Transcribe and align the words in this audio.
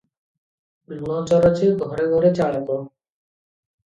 ଲୁଣଚୋର 0.93 1.51
ଯେ 1.59 1.69
ଘରେ 1.83 2.07
ଘରେ 2.13 2.31
ଚଲାକ। 2.39 2.79